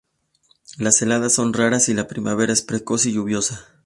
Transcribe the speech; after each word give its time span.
Las 0.79 0.99
heladas 1.03 1.33
son 1.35 1.53
raras 1.53 1.87
y 1.87 1.93
la 1.93 2.07
primavera 2.07 2.51
es 2.53 2.63
precoz 2.63 3.05
y 3.05 3.13
lluviosa. 3.13 3.67